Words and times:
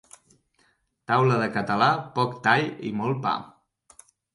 Taula 1.11 1.37
de 1.43 1.51
català, 1.59 1.91
poc 2.19 2.37
tall 2.49 2.69
i 2.93 2.97
molt 3.05 3.25
pa. 3.31 3.41